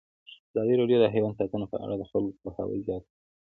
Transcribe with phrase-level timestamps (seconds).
[0.51, 3.19] ازادي راډیو د حیوان ساتنه په اړه د خلکو پوهاوی زیات کړی.